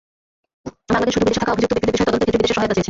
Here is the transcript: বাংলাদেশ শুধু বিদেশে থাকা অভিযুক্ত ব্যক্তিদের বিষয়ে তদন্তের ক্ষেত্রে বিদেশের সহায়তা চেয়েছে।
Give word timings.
বাংলাদেশ 0.89 1.13
শুধু 1.15 1.25
বিদেশে 1.27 1.41
থাকা 1.41 1.53
অভিযুক্ত 1.53 1.73
ব্যক্তিদের 1.73 1.95
বিষয়ে 1.95 2.07
তদন্তের 2.09 2.25
ক্ষেত্রে 2.29 2.37
বিদেশের 2.39 2.57
সহায়তা 2.57 2.69
চেয়েছে। 2.73 2.79